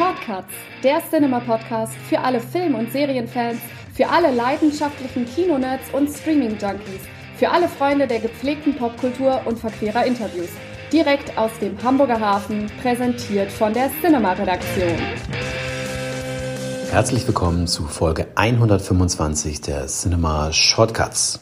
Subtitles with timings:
[0.00, 3.58] Shortcuts, der Cinema-Podcast für alle Film- und Serienfans,
[3.92, 7.02] für alle leidenschaftlichen Kinonerds und Streaming-Junkies,
[7.36, 10.48] für alle Freunde der gepflegten Popkultur und verquerer Interviews.
[10.90, 14.96] Direkt aus dem Hamburger Hafen, präsentiert von der Cinema-Redaktion.
[16.90, 21.40] Herzlich willkommen zu Folge 125 der Cinema Shortcuts.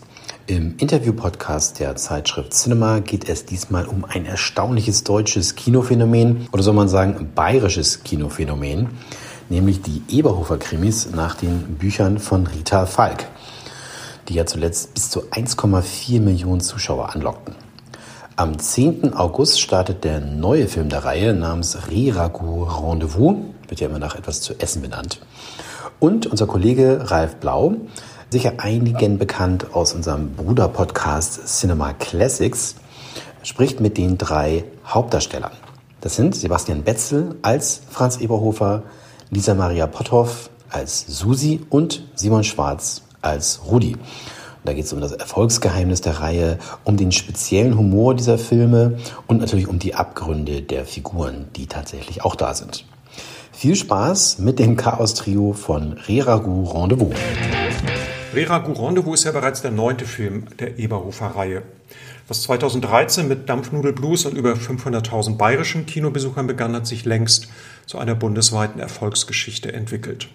[0.48, 6.72] Im Interview-Podcast der Zeitschrift Cinema geht es diesmal um ein erstaunliches deutsches Kinophänomen oder soll
[6.72, 8.88] man sagen bayerisches Kinophänomen,
[9.50, 13.26] nämlich die Eberhofer-Krimis nach den Büchern von Rita Falk,
[14.28, 17.54] die ja zuletzt bis zu 1,4 Millionen Zuschauer anlockten.
[18.36, 19.12] Am 10.
[19.12, 23.36] August startet der neue Film der Reihe namens Riragu Rendezvous,
[23.68, 25.20] wird ja immer nach etwas zu essen benannt.
[26.00, 27.74] Und unser Kollege Ralf Blau
[28.30, 32.76] sicher einigen bekannt aus unserem Bruder-Podcast Cinema Classics,
[33.42, 35.52] spricht mit den drei Hauptdarstellern.
[36.00, 38.82] Das sind Sebastian Betzel als Franz Eberhofer,
[39.30, 43.96] Lisa Maria Potthoff als Susi und Simon Schwarz als Rudi.
[44.64, 49.40] Da geht es um das Erfolgsgeheimnis der Reihe, um den speziellen Humor dieser Filme und
[49.40, 52.84] natürlich um die Abgründe der Figuren, die tatsächlich auch da sind.
[53.52, 57.14] Viel Spaß mit dem Chaos-Trio von Reragu Rendezvous.
[58.34, 61.62] Rera Rendezvous ist ja bereits der neunte Film der Eberhofer-Reihe.
[62.28, 67.48] Was 2013 mit Dampfnudel Blues und über 500.000 bayerischen Kinobesuchern begann, hat sich längst
[67.86, 70.28] zu einer bundesweiten Erfolgsgeschichte entwickelt.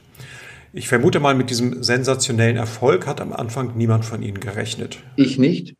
[0.73, 4.97] Ich vermute mal, mit diesem sensationellen Erfolg hat am Anfang niemand von Ihnen gerechnet.
[5.15, 5.75] Ich nicht.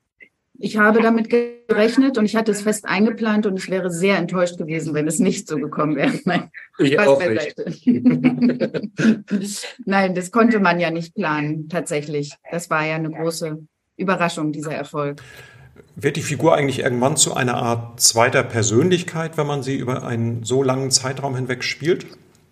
[0.64, 4.58] Ich habe damit gerechnet und ich hatte es fest eingeplant und ich wäre sehr enttäuscht
[4.58, 6.14] gewesen, wenn es nicht so gekommen wäre.
[6.24, 7.86] Nein, ich auch nicht.
[9.86, 12.36] Nein, das konnte man ja nicht planen, tatsächlich.
[12.50, 13.58] Das war ja eine große
[13.98, 15.22] Überraschung, dieser Erfolg.
[15.98, 20.46] Wird die Figur eigentlich irgendwann zu einer Art zweiter Persönlichkeit, wenn man sie über einen
[20.46, 22.06] so langen Zeitraum hinweg spielt?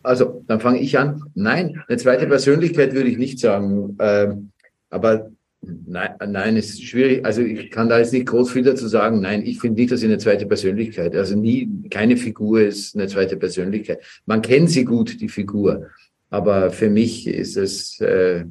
[0.03, 1.23] Also, dann fange ich an.
[1.33, 3.95] Nein, eine zweite Persönlichkeit würde ich nicht sagen.
[4.01, 4.51] Ähm,
[4.89, 5.31] aber
[5.63, 7.23] Nein, nein, es ist schwierig.
[7.23, 9.21] Also ich kann da jetzt nicht groß viel dazu sagen.
[9.21, 11.15] Nein, ich finde nicht, dass sie eine zweite Persönlichkeit.
[11.15, 14.01] Also nie, keine Figur ist eine zweite Persönlichkeit.
[14.25, 15.87] Man kennt sie gut, die Figur.
[16.31, 18.45] Aber für mich ist es, äh,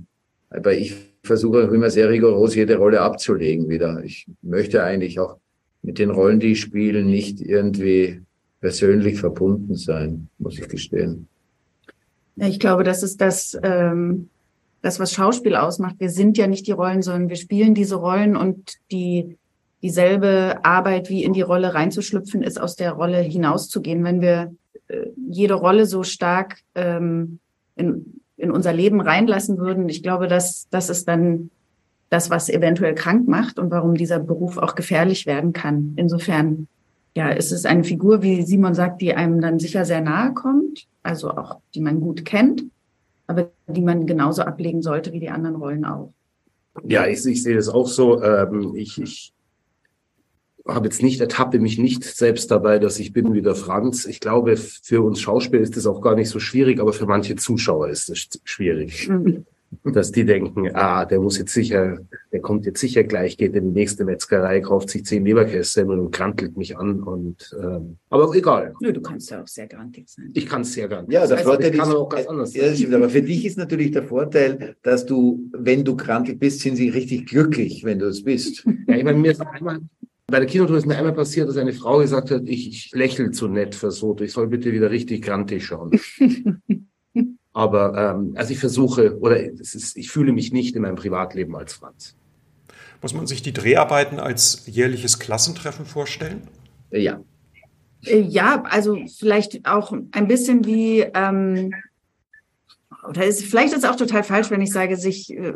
[0.51, 4.03] aber ich versuche auch immer sehr rigoros jede Rolle abzulegen wieder.
[4.05, 5.39] Ich möchte eigentlich auch
[5.83, 8.23] mit den Rollen, die ich spiele, nicht irgendwie
[8.61, 11.27] persönlich verbunden sein, muss ich gestehen.
[12.37, 14.29] Ich glaube, das ist das, ähm,
[14.83, 15.97] das, was Schauspiel ausmacht.
[15.99, 19.37] Wir sind ja nicht die Rollen, sondern wir spielen diese Rollen und die
[19.83, 24.05] dieselbe Arbeit, wie in die Rolle reinzuschlüpfen, ist aus der Rolle hinauszugehen.
[24.05, 24.55] Wenn wir
[24.89, 27.39] äh, jede Rolle so stark ähm,
[27.77, 31.51] in, in unser Leben reinlassen würden, ich glaube, dass das ist dann
[32.11, 35.95] das, was eventuell krank macht und warum dieser Beruf auch gefährlich werden kann.
[35.97, 36.67] Insofern,
[37.17, 40.87] ja, ist es eine Figur, wie Simon sagt, die einem dann sicher sehr nahe kommt,
[41.03, 42.65] also auch die man gut kennt
[43.31, 46.13] aber die man genauso ablegen sollte wie die anderen Rollen auch.
[46.85, 48.23] Ja, ich, ich sehe das auch so.
[48.23, 49.33] Ähm, ich, ich
[50.67, 54.05] habe jetzt nicht, ertappe mich nicht selbst dabei, dass ich bin wie der Franz.
[54.05, 57.37] Ich glaube, für uns Schauspieler ist das auch gar nicht so schwierig, aber für manche
[57.37, 59.09] Zuschauer ist es schwierig.
[59.09, 59.47] Mhm
[59.85, 61.99] dass die denken, ah, der muss jetzt sicher,
[62.33, 66.11] der kommt jetzt sicher gleich, geht in die nächste Metzgerei, kauft sich zehn Leberkässemmeln und
[66.11, 68.75] krantelt mich an und ähm, aber egal.
[68.81, 70.31] Nö, du kannst ja auch sehr grantig sein.
[70.35, 71.15] Ich kann es sehr grantig.
[71.15, 72.63] Ja, der also, Vorteil kann ist, auch ganz anders sein.
[72.63, 76.61] Ja, stimmt, aber für dich ist natürlich der Vorteil, dass du, wenn du krantig bist,
[76.61, 78.65] sind sie richtig glücklich, wenn du es bist.
[78.89, 79.81] ja, ich meine, mir ist einmal
[80.27, 83.33] bei der Kinotour ist mir einmal passiert, dass eine Frau gesagt hat, ich, ich lächle
[83.33, 85.91] zu nett versucht, ich soll bitte wieder richtig grantig schauen.
[87.61, 91.55] Aber ähm, also ich versuche oder es ist, ich fühle mich nicht in meinem Privatleben
[91.55, 92.17] als Franz.
[93.03, 96.49] Muss man sich die Dreharbeiten als jährliches Klassentreffen vorstellen?
[96.91, 97.21] Ja.
[98.07, 101.75] Äh, ja, also vielleicht auch ein bisschen wie, ähm,
[103.07, 105.53] oder ist, vielleicht ist es auch total falsch, wenn ich sage, sich äh,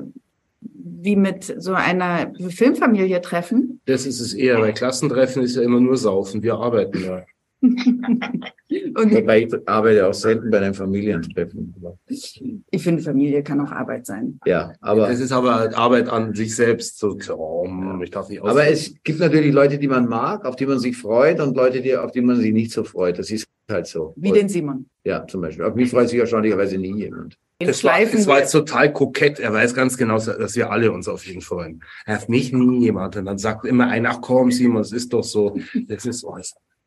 [0.60, 3.80] wie mit so einer Filmfamilie treffen.
[3.86, 6.42] Das ist es eher, weil Klassentreffen ist ja immer nur Saufen.
[6.42, 7.24] Wir arbeiten ja.
[8.96, 11.74] Und Wobei ich arbeite auch selten bei einem Familientreffen.
[12.08, 14.38] Ich finde, Familie kann auch Arbeit sein.
[14.44, 15.08] Ja, aber.
[15.10, 16.98] Es ist aber Arbeit an sich selbst.
[16.98, 17.66] So, oh,
[18.02, 20.96] ich darf nicht aber es gibt natürlich Leute, die man mag, auf die man sich
[20.96, 23.18] freut und Leute, die, auf die man sich nicht so freut.
[23.18, 24.12] Das ist halt so.
[24.16, 24.86] Wie den Simon.
[25.04, 25.64] Ja, zum Beispiel.
[25.64, 27.38] Auf mich freut sich erstaunlicherweise nie jemand.
[27.60, 29.38] Das war, das war jetzt total kokett.
[29.38, 31.82] Er weiß ganz genau, dass wir alle uns auf ihn freuen.
[32.04, 33.16] Er hat mich nie jemand.
[33.16, 35.56] Und dann sagt immer einer, ach komm, Simon, es ist doch so.
[35.86, 36.36] Das ist so.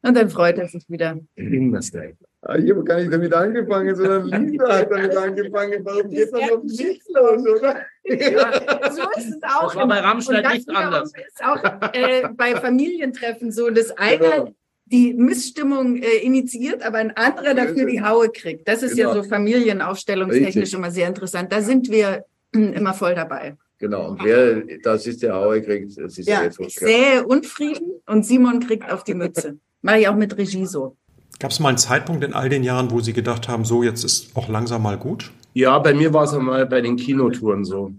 [0.03, 1.19] Und dann freut er sich wieder.
[1.37, 2.15] Rindersteak.
[2.41, 5.83] Ah, ich habe gar nicht damit angefangen, sondern Lisa hat damit angefangen.
[5.83, 7.77] Warum geht dann noch nichts los, oder?
[8.05, 9.63] Ja, so ist es auch.
[9.65, 11.11] Das war bei Rammstein nicht anders.
[11.11, 11.61] ist auch
[11.93, 13.69] äh, bei Familientreffen so.
[13.69, 14.53] Das eine, genau.
[14.85, 18.67] die Missstimmung äh, initiiert, aber ein anderer dafür die Haue kriegt.
[18.67, 19.09] Das ist Genau.
[19.15, 20.73] ja so familienaufstellungstechnisch Richtig.
[20.73, 21.51] immer sehr interessant.
[21.51, 22.23] Da sind wir
[22.55, 23.57] äh, immer voll dabei.
[23.79, 24.09] Genau.
[24.11, 26.89] Und wer das ist, der Haue kriegt, das ist ja, Ja, jetzt ich klar.
[26.89, 29.57] sähe Unfrieden und Simon kriegt auf die Mütze.
[29.87, 30.97] Mache ich auch mit Regie so.
[31.39, 34.03] Gab es mal einen Zeitpunkt in all den Jahren, wo Sie gedacht haben, so jetzt
[34.03, 35.31] ist auch langsam mal gut?
[35.53, 37.93] Ja, bei mir war es einmal bei den Kinotouren so.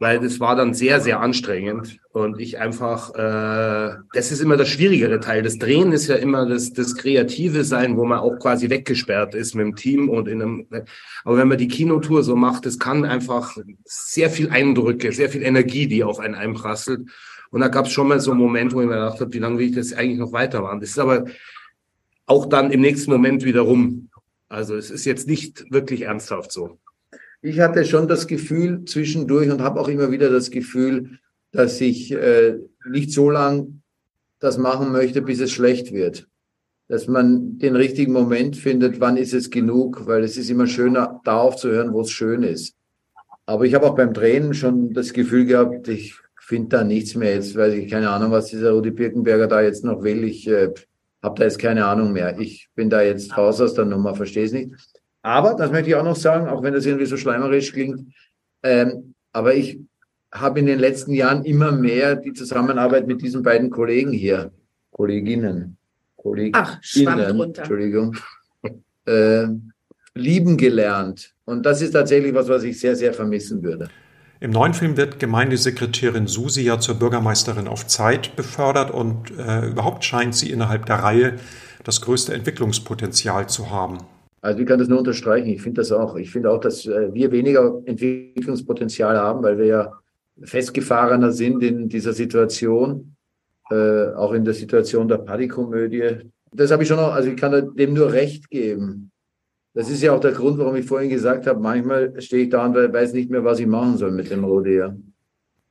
[0.00, 2.00] Weil das war dann sehr, sehr anstrengend.
[2.10, 5.44] Und ich einfach, äh, das ist immer der schwierigere Teil.
[5.44, 9.54] Das Drehen ist ja immer das, das kreative Sein, wo man auch quasi weggesperrt ist
[9.54, 10.66] mit dem Team und in einem.
[11.22, 15.44] Aber wenn man die Kinotour so macht, das kann einfach sehr viel Eindrücke, sehr viel
[15.44, 17.08] Energie, die auf einen einprasselt.
[17.54, 19.38] Und da gab es schon mal so einen Moment, wo ich mir gedacht habe, wie
[19.38, 20.80] lange will ich das eigentlich noch weitermachen?
[20.80, 21.26] Das ist aber
[22.26, 24.10] auch dann im nächsten Moment wieder rum.
[24.48, 26.80] Also es ist jetzt nicht wirklich ernsthaft so.
[27.42, 31.20] Ich hatte schon das Gefühl zwischendurch und habe auch immer wieder das Gefühl,
[31.52, 32.58] dass ich äh,
[32.90, 33.82] nicht so lang
[34.40, 36.26] das machen möchte, bis es schlecht wird.
[36.88, 41.20] Dass man den richtigen Moment findet, wann ist es genug, weil es ist immer schöner,
[41.22, 42.74] da aufzuhören, wo es schön ist.
[43.46, 47.34] Aber ich habe auch beim Drehen schon das Gefühl gehabt, ich finde da nichts mehr.
[47.34, 50.24] Jetzt weiß ich keine Ahnung, was dieser Rudi Birkenberger da jetzt noch will.
[50.24, 50.70] Ich äh,
[51.22, 52.38] habe da jetzt keine Ahnung mehr.
[52.38, 54.70] Ich bin da jetzt raus aus der Nummer, verstehe es nicht.
[55.22, 58.12] Aber, das möchte ich auch noch sagen, auch wenn das irgendwie so schleimerisch klingt,
[58.62, 59.80] ähm, aber ich
[60.32, 64.52] habe in den letzten Jahren immer mehr die Zusammenarbeit mit diesen beiden Kollegen hier,
[64.90, 65.78] Kolleginnen,
[66.16, 66.78] Kolleginnen, Ach.
[66.84, 68.16] Entschuldigung,
[69.06, 69.46] äh,
[70.14, 71.34] lieben gelernt.
[71.44, 73.88] Und das ist tatsächlich was, was ich sehr, sehr vermissen würde.
[74.40, 80.04] Im neuen Film wird Gemeindesekretärin Susi ja zur Bürgermeisterin auf Zeit befördert und äh, überhaupt
[80.04, 81.34] scheint sie innerhalb der Reihe
[81.84, 83.98] das größte Entwicklungspotenzial zu haben.
[84.40, 85.48] Also ich kann das nur unterstreichen.
[85.48, 86.16] Ich finde das auch.
[86.16, 89.92] Ich finde auch, dass äh, wir weniger Entwicklungspotenzial haben, weil wir ja
[90.42, 93.16] festgefahrener sind in dieser Situation,
[93.70, 96.30] äh, auch in der Situation der Partykomödie.
[96.52, 99.10] Das habe ich schon noch, also ich kann dem nur recht geben.
[99.74, 102.64] Das ist ja auch der Grund, warum ich vorhin gesagt habe, manchmal stehe ich da
[102.64, 104.92] und weiß nicht mehr, was ich machen soll mit dem Rodeo.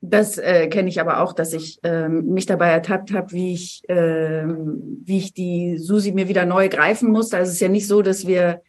[0.02, 3.82] Das äh, kenne ich aber auch, dass ich ähm, mich dabei ertappt habe, wie ich,
[3.88, 7.38] ähm, wie ich die Susi mir wieder neu greifen musste.
[7.38, 8.62] Also es ist ja nicht so, dass wir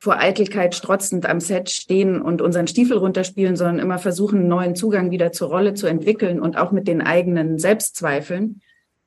[0.00, 4.74] vor Eitelkeit strotzend am Set stehen und unseren Stiefel runterspielen, sondern immer versuchen, einen neuen
[4.74, 8.60] Zugang wieder zur Rolle zu entwickeln und auch mit den eigenen Selbstzweifeln.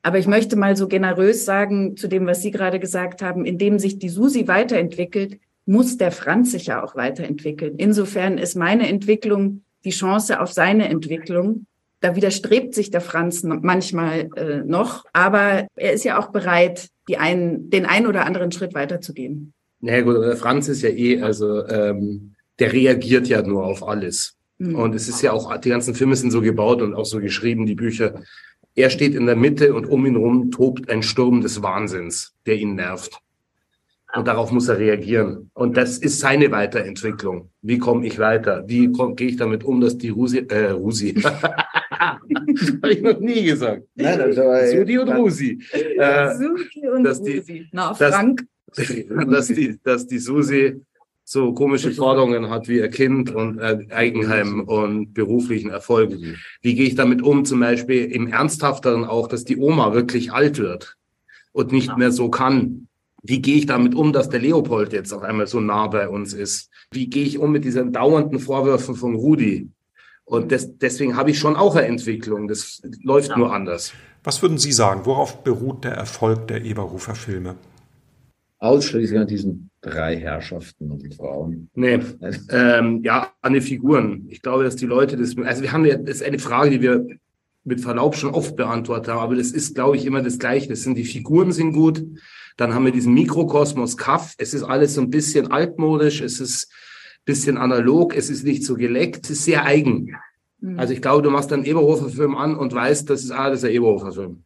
[0.03, 3.79] Aber ich möchte mal so generös sagen zu dem, was Sie gerade gesagt haben, indem
[3.79, 7.75] sich die Susi weiterentwickelt, muss der Franz sich ja auch weiterentwickeln.
[7.77, 11.65] Insofern ist meine Entwicklung die Chance auf seine Entwicklung.
[12.01, 17.17] Da widerstrebt sich der Franz manchmal äh, noch, aber er ist ja auch bereit, die
[17.17, 19.53] einen, den einen oder anderen Schritt weiterzugehen.
[19.79, 23.87] Na naja, gut, der Franz ist ja eh, also ähm, der reagiert ja nur auf
[23.87, 24.35] alles.
[24.57, 24.75] Mhm.
[24.75, 27.65] Und es ist ja auch, die ganzen Filme sind so gebaut und auch so geschrieben,
[27.65, 28.21] die Bücher.
[28.75, 32.55] Er steht in der Mitte und um ihn rum tobt ein Sturm des Wahnsinns, der
[32.55, 33.19] ihn nervt.
[34.15, 35.49] Und darauf muss er reagieren.
[35.53, 37.49] Und das ist seine Weiterentwicklung.
[37.61, 38.63] Wie komme ich weiter?
[38.67, 41.13] Wie gehe ich damit um, dass die Rusi, äh, Rusi.
[41.99, 43.83] habe ich noch nie gesagt.
[43.95, 45.59] Nein, das war, Sudi und Rusi.
[45.71, 47.67] Äh, Susi und dass die- Rusi.
[47.71, 48.45] Na, dass- Frank.
[49.29, 50.81] dass die, dass die Susi
[51.23, 56.13] so komische Forderungen hat wie ihr Kind und äh, Eigenheim und beruflichen Erfolg.
[56.61, 60.59] Wie gehe ich damit um, zum Beispiel im Ernsthafteren auch, dass die Oma wirklich alt
[60.59, 60.97] wird
[61.51, 62.87] und nicht mehr so kann?
[63.27, 66.33] Wie gehe ich damit um, dass der Leopold jetzt auf einmal so nah bei uns
[66.33, 66.69] ist?
[66.91, 69.69] Wie gehe ich um mit diesen dauernden Vorwürfen von Rudi?
[70.25, 72.47] Und das, deswegen habe ich schon auch eine Entwicklung.
[72.47, 73.93] Das läuft nur anders.
[74.23, 77.55] Was würden Sie sagen, worauf beruht der Erfolg der Eberhofer Filme?
[78.65, 81.69] ausschließlich an diesen drei Herrschaften und Frauen.
[81.75, 81.99] Nee,
[82.49, 84.25] ähm, ja, an den Figuren.
[84.29, 86.81] Ich glaube, dass die Leute das, also wir haben ja, das ist eine Frage, die
[86.81, 87.05] wir
[87.65, 90.69] mit Verlaub schon oft beantwortet haben, aber das ist, glaube ich, immer das Gleiche.
[90.69, 92.05] Das sind die Figuren sind gut.
[92.57, 94.35] Dann haben wir diesen Mikrokosmos Kaff.
[94.37, 96.21] Es ist alles so ein bisschen altmodisch.
[96.21, 98.15] Es ist ein bisschen analog.
[98.15, 99.25] Es ist nicht so geleckt.
[99.25, 100.15] Es ist sehr eigen.
[100.61, 100.79] Mhm.
[100.79, 104.43] Also ich glaube, du machst einen Eberhofer-Film an und weißt, das ist alles ein Eberhofer-Film.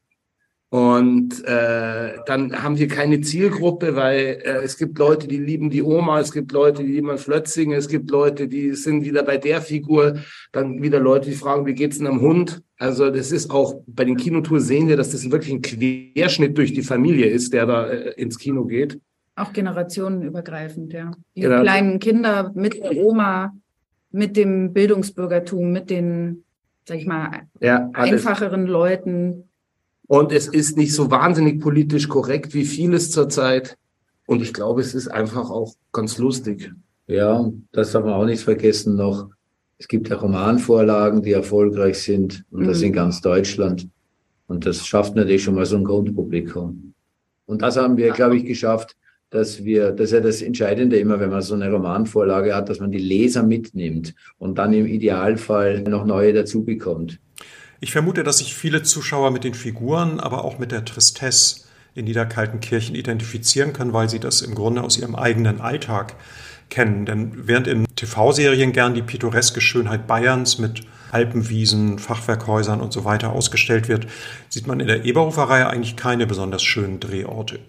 [0.71, 5.81] Und äh, dann haben wir keine Zielgruppe, weil äh, es gibt Leute, die lieben die
[5.81, 9.61] Oma, es gibt Leute, die lieben Flötzingen, es gibt Leute, die sind wieder bei der
[9.61, 10.19] Figur,
[10.51, 12.61] dann wieder Leute, die fragen, wie geht's denn am Hund?
[12.77, 16.71] Also das ist auch bei den Kinotours sehen wir, dass das wirklich ein Querschnitt durch
[16.71, 18.99] die Familie ist, der da äh, ins Kino geht.
[19.35, 21.11] Auch generationenübergreifend, ja.
[21.35, 21.61] Die Genau.
[21.61, 23.55] kleinen Kinder mit der Oma,
[24.11, 26.43] mit dem Bildungsbürgertum, mit den,
[26.85, 29.49] sag ich mal, Ja, einfacheren Leuten.
[30.09, 33.77] Und es ist nicht so wahnsinnig politisch korrekt wie vieles zurzeit.
[34.25, 36.71] Und ich glaube, es ist einfach auch ganz lustig.
[37.05, 39.29] Ja, und das darf man auch nicht vergessen noch.
[39.77, 42.85] Es gibt ja Romanvorlagen, die erfolgreich sind und das Mhm.
[42.85, 43.87] in ganz Deutschland.
[44.47, 46.93] Und das schafft natürlich schon mal so ein Grundpublikum.
[47.45, 48.95] Und das haben wir, glaube ich, geschafft,
[49.29, 52.79] dass wir, das ist ja das Entscheidende immer, wenn man so eine Romanvorlage hat, dass
[52.79, 57.19] man die Leser mitnimmt und dann im Idealfall noch neue dazu bekommt.
[57.81, 61.62] Ich vermute, dass sich viele Zuschauer mit den Figuren, aber auch mit der Tristesse
[61.95, 66.15] in Niederkaltenkirchen identifizieren können, weil sie das im Grunde aus ihrem eigenen Alltag
[66.69, 67.05] kennen.
[67.05, 70.81] Denn während in TV-Serien gern die pittoreske Schönheit Bayerns mit
[71.12, 74.07] Alpenwiesen, Fachwerkhäusern und so weiter ausgestellt wird,
[74.50, 77.59] sieht man in der Eberhofer-Reihe eigentlich keine besonders schönen Drehorte.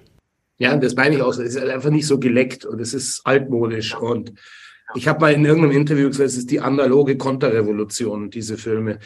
[0.59, 1.31] Ja, das meine ich auch.
[1.31, 3.95] Es ist einfach nicht so geleckt und es ist altmodisch.
[3.95, 4.35] Und
[4.95, 8.99] ich habe mal in irgendeinem Interview gesagt, es ist die analoge Konterrevolution, diese Filme.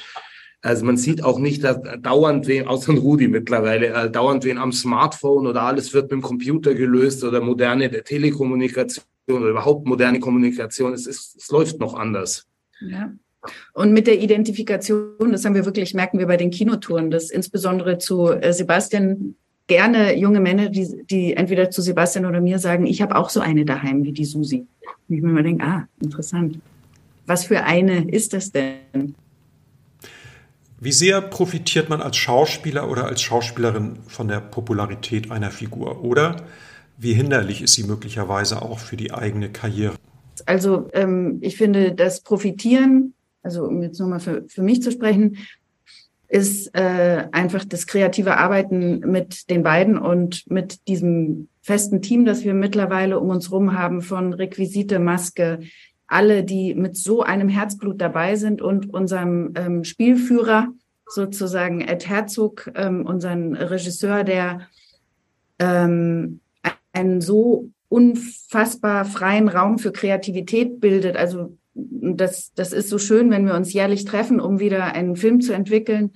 [0.65, 4.73] Also man sieht auch nicht dass dauernd wen, außer Rudi mittlerweile, äh, dauernd wen am
[4.73, 10.95] Smartphone oder alles wird mit dem Computer gelöst oder moderne Telekommunikation oder überhaupt moderne Kommunikation.
[10.95, 12.47] Es, ist, es läuft noch anders.
[12.81, 13.13] Ja.
[13.75, 17.99] Und mit der Identifikation, das haben wir wirklich, merken wir bei den Kinotouren, dass insbesondere
[17.99, 19.35] zu äh, Sebastian
[19.67, 23.41] gerne junge Männer, die, die entweder zu Sebastian oder mir sagen, ich habe auch so
[23.41, 24.67] eine daheim wie die Susi.
[25.09, 26.59] Und ich mir immer denke, ah, interessant.
[27.27, 29.15] Was für eine ist das denn?
[30.85, 36.05] Wie sehr profitiert man als Schauspieler oder als Schauspielerin von der Popularität einer Figur?
[36.05, 36.37] Oder
[36.99, 39.95] wie hinderlich ist sie möglicherweise auch für die eigene Karriere?
[40.45, 45.39] Also ähm, ich finde, das Profitieren, also um jetzt nochmal für, für mich zu sprechen,
[46.29, 52.45] ist äh, einfach das kreative Arbeiten mit den beiden und mit diesem festen Team, das
[52.45, 55.61] wir mittlerweile um uns rum haben, von Requisite, Maske,
[56.07, 60.69] alle, die mit so einem Herzblut dabei sind und unserem ähm, Spielführer
[61.07, 64.69] sozusagen Ed Herzog, ähm, unseren Regisseur, der
[65.59, 66.41] ähm,
[66.93, 71.17] einen so unfassbar freien Raum für Kreativität bildet.
[71.17, 75.41] Also das, das ist so schön, wenn wir uns jährlich treffen, um wieder einen Film
[75.41, 76.13] zu entwickeln,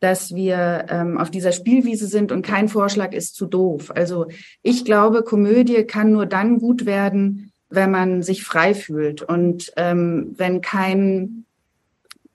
[0.00, 3.90] dass wir ähm, auf dieser Spielwiese sind und kein Vorschlag ist zu doof.
[3.94, 4.26] Also
[4.62, 10.34] ich glaube, Komödie kann nur dann gut werden, wenn man sich frei fühlt und ähm,
[10.36, 11.44] wenn kein,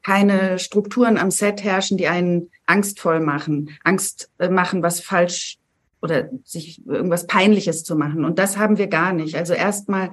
[0.03, 5.57] keine Strukturen am Set herrschen, die einen angstvoll machen, Angst äh, machen, was falsch
[6.01, 8.25] oder sich irgendwas Peinliches zu machen.
[8.25, 9.35] Und das haben wir gar nicht.
[9.35, 10.11] Also erstmal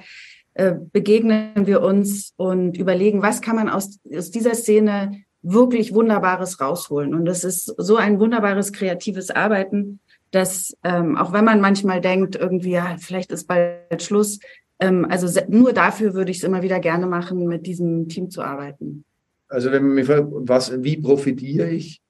[0.55, 6.61] äh, begegnen wir uns und überlegen, was kann man aus, aus dieser Szene wirklich Wunderbares
[6.61, 7.15] rausholen.
[7.15, 10.01] Und das ist so ein wunderbares kreatives Arbeiten,
[10.31, 14.39] dass ähm, auch wenn man manchmal denkt, irgendwie, ja, vielleicht ist bald Schluss,
[14.81, 18.43] ähm, also nur dafür würde ich es immer wieder gerne machen, mit diesem Team zu
[18.43, 19.05] arbeiten.
[19.49, 22.01] Also wenn man mich fragt, was, wie profitiere ich?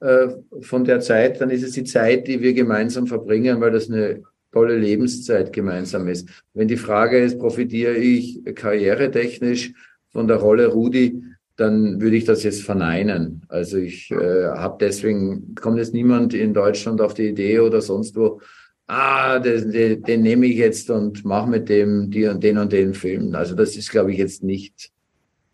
[0.00, 0.28] Äh,
[0.62, 4.22] von der Zeit, dann ist es die Zeit, die wir gemeinsam verbringen, weil das eine
[4.52, 6.28] tolle Lebenszeit gemeinsam ist.
[6.54, 9.72] Wenn die Frage ist, profitiere ich karrieretechnisch
[10.10, 11.22] von der Rolle Rudi,
[11.56, 13.42] dann würde ich das jetzt verneinen.
[13.48, 18.16] Also ich äh, habe deswegen, kommt jetzt niemand in Deutschland auf die Idee oder sonst
[18.16, 18.40] wo,
[18.90, 22.72] ah, den, den, den nehme ich jetzt und mache mit dem die und den und
[22.72, 23.34] den Film.
[23.34, 24.90] Also das ist, glaube ich, jetzt nicht,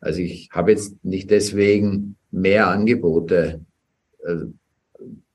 [0.01, 3.61] also ich habe jetzt nicht deswegen mehr Angebote
[4.27, 4.53] also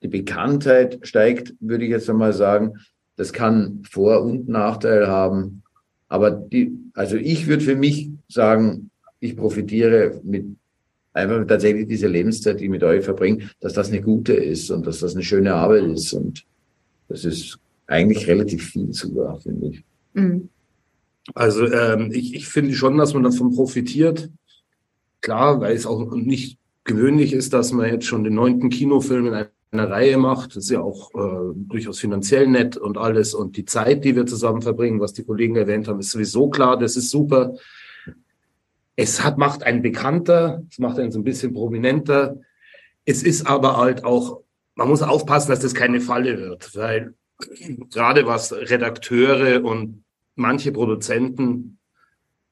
[0.03, 2.73] die Bekanntheit steigt, würde ich jetzt einmal sagen.
[3.15, 5.63] Das kann Vor- und Nachteil haben.
[6.07, 8.89] Aber die, also ich würde für mich sagen,
[9.19, 10.45] ich profitiere mit
[11.13, 14.87] einfach tatsächlich dieser Lebenszeit, die ich mit euch verbringe, dass das eine gute ist und
[14.87, 16.13] dass das eine schöne Arbeit ist.
[16.13, 16.45] Und
[17.07, 19.83] das ist eigentlich relativ viel sogar, finde ich.
[20.13, 20.49] Mhm.
[21.33, 24.29] Also ähm, ich, ich finde schon, dass man davon profitiert.
[25.21, 29.33] Klar, weil es auch nicht gewöhnlich ist, dass man jetzt schon den neunten Kinofilm in
[29.71, 30.55] einer Reihe macht.
[30.55, 33.33] Das ist ja auch äh, durchaus finanziell nett und alles.
[33.33, 36.77] Und die Zeit, die wir zusammen verbringen, was die Kollegen erwähnt haben, ist sowieso klar.
[36.77, 37.55] Das ist super.
[38.95, 42.39] Es hat, macht einen bekannter, es macht einen so ein bisschen prominenter.
[43.05, 44.41] Es ist aber halt auch,
[44.75, 47.13] man muss aufpassen, dass das keine Falle wird, weil
[47.89, 50.03] gerade was Redakteure und
[50.35, 51.77] manche Produzenten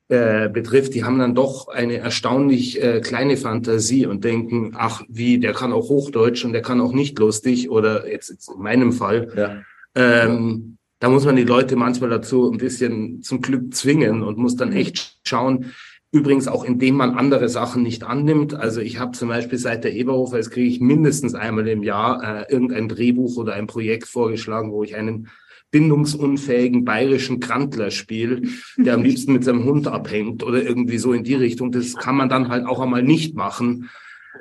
[0.10, 5.40] äh, betrifft, die haben dann doch eine erstaunlich äh, kleine Fantasie und denken, ach wie,
[5.40, 8.92] der kann auch Hochdeutsch und der kann auch nicht lustig oder jetzt, jetzt in meinem
[8.92, 9.32] Fall.
[9.36, 9.62] Ja.
[9.94, 14.56] Ähm, da muss man die Leute manchmal dazu ein bisschen zum Glück zwingen und muss
[14.56, 15.74] dann echt schauen,
[16.12, 18.56] Übrigens auch, indem man andere Sachen nicht annimmt.
[18.56, 22.24] Also ich habe zum Beispiel seit der Eberhofer, jetzt kriege ich mindestens einmal im Jahr
[22.24, 25.30] äh, irgendein Drehbuch oder ein Projekt vorgeschlagen, wo ich einen
[25.72, 28.42] bindungsunfähigen bayerischen Krantler spiele,
[28.78, 31.72] der am liebsten mit seinem Hund abhängt oder irgendwie so in die Richtung.
[31.72, 33.90] Das kann man dann halt auch einmal nicht machen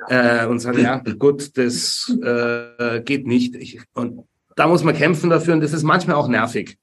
[0.07, 3.55] äh, und sagen, ja gut, das äh, geht nicht.
[3.55, 4.23] Ich, und
[4.55, 6.77] da muss man kämpfen dafür und das ist manchmal auch nervig.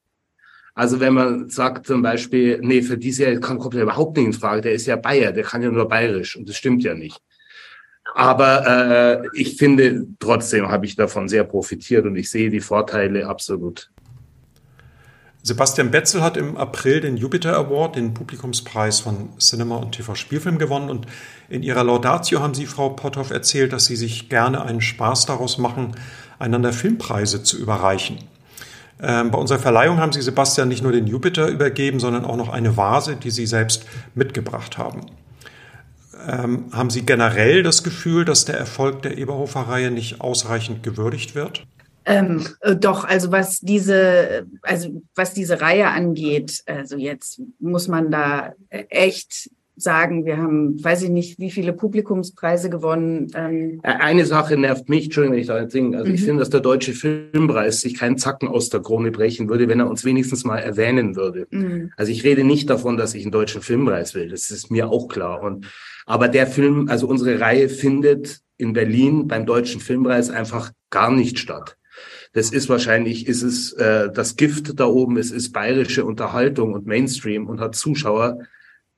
[0.76, 4.32] Also wenn man sagt zum Beispiel, nee, für diese Jahr kommt er überhaupt nicht in
[4.34, 7.18] Frage, der ist ja Bayer, der kann ja nur bayerisch und das stimmt ja nicht.
[8.14, 13.26] Aber äh, ich finde, trotzdem habe ich davon sehr profitiert und ich sehe die Vorteile
[13.26, 13.90] absolut.
[15.42, 20.58] Sebastian Betzel hat im April den Jupiter Award, den Publikumspreis von Cinema und TV Spielfilm
[20.58, 20.90] gewonnen.
[20.90, 21.06] Und
[21.48, 25.56] in ihrer Laudatio haben Sie, Frau Potthoff, erzählt, dass Sie sich gerne einen Spaß daraus
[25.56, 25.94] machen,
[26.38, 28.18] einander Filmpreise zu überreichen.
[29.00, 32.48] Ähm, bei unserer Verleihung haben Sie Sebastian nicht nur den Jupiter übergeben, sondern auch noch
[32.48, 33.84] eine Vase, die Sie selbst
[34.14, 35.02] mitgebracht haben.
[36.26, 41.66] Ähm, haben Sie generell das Gefühl, dass der Erfolg der Eberhofer-Reihe nicht ausreichend gewürdigt wird?
[42.06, 48.10] Ähm, äh, doch, also was diese, also was diese Reihe angeht, also jetzt muss man
[48.10, 53.28] da echt sagen, wir haben, weiß ich nicht, wie viele Publikumspreise gewonnen.
[53.34, 53.80] Ähm.
[53.82, 55.98] Eine Sache nervt mich, Entschuldigung, wenn ich da jetzt singe.
[55.98, 56.14] Also mhm.
[56.14, 59.80] ich finde, dass der Deutsche Filmpreis sich keinen Zacken aus der Krone brechen würde, wenn
[59.80, 61.46] er uns wenigstens mal erwähnen würde.
[61.50, 61.92] Mhm.
[61.96, 64.30] Also ich rede nicht davon, dass ich einen Deutschen Filmpreis will.
[64.30, 65.42] Das ist mir auch klar.
[65.42, 65.66] Und,
[66.06, 71.38] aber der Film, also unsere Reihe findet in Berlin beim Deutschen Filmpreis einfach gar nicht
[71.38, 71.76] statt.
[72.32, 76.86] Das ist wahrscheinlich, ist es äh, das Gift da oben, es ist bayerische Unterhaltung und
[76.86, 78.40] Mainstream und hat Zuschauer.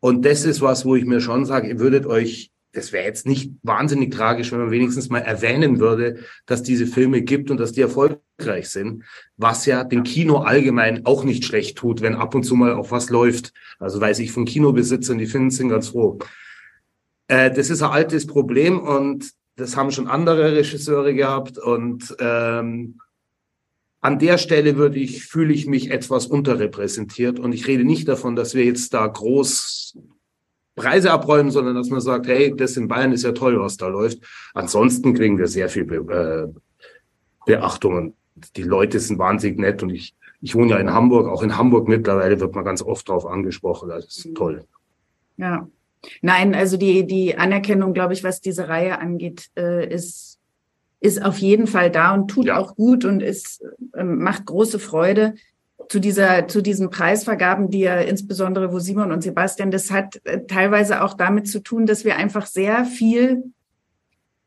[0.00, 3.26] Und das ist was, wo ich mir schon sage, ihr würdet euch, das wäre jetzt
[3.26, 7.72] nicht wahnsinnig tragisch, wenn man wenigstens mal erwähnen würde, dass diese Filme gibt und dass
[7.72, 9.04] die erfolgreich sind,
[9.36, 12.90] was ja dem Kino allgemein auch nicht schlecht tut, wenn ab und zu mal auch
[12.90, 13.52] was läuft.
[13.78, 16.18] Also weiß ich von Kinobesitzern, die finden sind ganz froh.
[17.26, 23.00] Äh, das ist ein altes Problem und das haben schon andere Regisseure gehabt und ähm,
[24.00, 28.36] an der Stelle würde ich, fühle ich mich etwas unterrepräsentiert und ich rede nicht davon,
[28.36, 29.98] dass wir jetzt da groß
[30.76, 33.88] Preise abräumen, sondern dass man sagt, hey, das in Bayern ist ja toll, was da
[33.88, 34.20] läuft.
[34.54, 36.60] Ansonsten kriegen wir sehr viel Be äh,
[37.46, 38.14] Beachtung und
[38.56, 41.88] die Leute sind wahnsinnig nett und ich, ich wohne ja in Hamburg, auch in Hamburg
[41.88, 44.64] mittlerweile wird man ganz oft drauf angesprochen, das ist toll.
[45.36, 45.68] Ja.
[46.22, 50.38] Nein, also die, die Anerkennung, glaube ich, was diese Reihe angeht, äh, ist
[51.00, 52.56] ist auf jeden Fall da und tut ja.
[52.56, 53.62] auch gut und ist,
[53.96, 55.34] ähm, macht große Freude
[55.88, 60.44] zu dieser, zu diesen Preisvergaben, die ja insbesondere, wo Simon und Sebastian, das hat äh,
[60.46, 63.44] teilweise auch damit zu tun, dass wir einfach sehr viel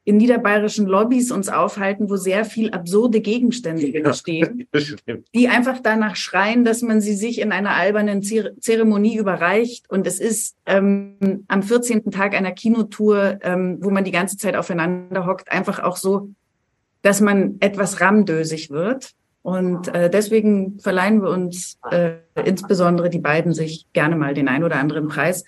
[0.04, 4.68] in niederbayerischen Lobbys uns aufhalten, wo sehr viel absurde Gegenstände ja, stehen,
[5.36, 9.90] die einfach danach schreien, dass man sie sich in einer albernen Zeremonie überreicht.
[9.90, 12.10] Und es ist ähm, am 14.
[12.10, 16.30] Tag einer Kinotour, ähm, wo man die ganze Zeit aufeinander hockt, einfach auch so
[17.02, 19.12] dass man etwas ramdösig wird.
[19.44, 22.12] Und äh, deswegen verleihen wir uns äh,
[22.46, 25.44] insbesondere die beiden sich gerne mal den ein oder anderen Preis.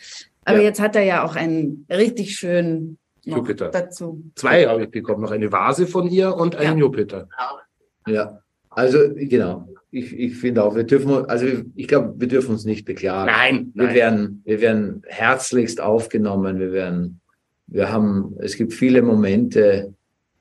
[0.46, 0.64] Aber ja.
[0.64, 4.24] jetzt hat er ja auch einen richtig schönen Jupiter dazu.
[4.36, 6.86] Zwei habe ich bekommen, noch eine Vase von ihr und einen ja.
[6.86, 7.30] Jupiter.
[8.08, 8.40] Ja,
[8.70, 9.68] also genau.
[9.92, 13.32] Ich, ich finde auch, wir dürfen, also ich glaube, wir dürfen uns nicht beklagen.
[13.32, 13.96] Nein, wir nein.
[13.96, 16.60] werden, wir werden herzlichst aufgenommen.
[16.60, 17.22] Wir werden,
[17.68, 19.94] wir haben, es gibt viele Momente,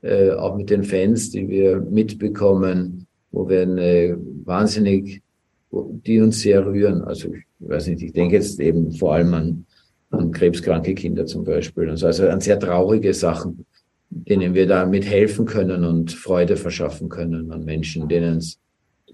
[0.03, 5.23] äh, auch mit den Fans, die wir mitbekommen, wo wir eine wahnsinnig,
[5.71, 7.03] die uns sehr rühren.
[7.03, 9.67] Also ich weiß nicht, ich denke jetzt eben vor allem an,
[10.11, 11.89] an krebskranke Kinder zum Beispiel.
[11.89, 13.65] Also, also an sehr traurige Sachen,
[14.11, 18.59] denen wir da mithelfen können und Freude verschaffen können an Menschen, denen es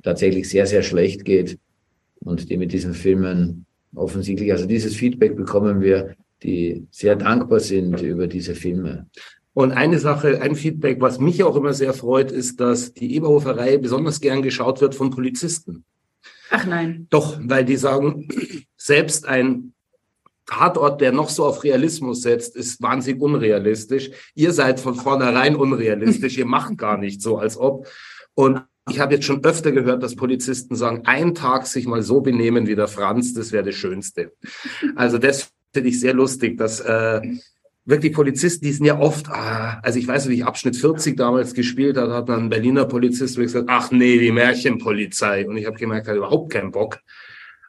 [0.03, 1.59] tatsächlich sehr, sehr schlecht geht
[2.21, 8.01] und die mit diesen Filmen offensichtlich, also dieses Feedback bekommen wir, die sehr dankbar sind
[8.01, 9.07] über diese Filme.
[9.59, 13.81] Und eine Sache, ein Feedback, was mich auch immer sehr freut, ist, dass die Eberhofer-Reihe
[13.81, 15.85] besonders gern geschaut wird von Polizisten.
[16.51, 17.09] Ach nein.
[17.11, 18.29] Doch, weil die sagen,
[18.77, 19.73] selbst ein
[20.47, 24.13] Tatort, der noch so auf Realismus setzt, ist wahnsinnig unrealistisch.
[24.37, 26.39] Ihr seid von vornherein unrealistisch.
[26.39, 27.89] Ihr macht gar nicht so, als ob.
[28.35, 32.21] Und ich habe jetzt schon öfter gehört, dass Polizisten sagen, ein Tag sich mal so
[32.21, 34.31] benehmen wie der Franz, das wäre das Schönste.
[34.95, 37.23] Also das finde ich sehr lustig, dass äh,
[37.89, 41.55] wirklich Polizisten, die sind ja oft, ah, also ich weiß, wie ich Abschnitt 40 damals
[41.55, 45.49] gespielt habe, hat dann ein Berliner Polizist gesagt, ach nee, die Märchenpolizei.
[45.49, 47.01] Und ich habe gemerkt, er hat überhaupt keinen Bock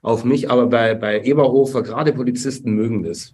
[0.01, 0.51] auf mich.
[0.51, 3.33] Aber bei, bei Eberhofer, gerade Polizisten mögen das.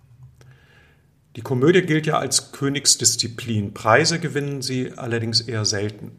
[1.36, 3.74] Die Komödie gilt ja als Königsdisziplin.
[3.74, 6.12] Preise gewinnen sie allerdings eher selten.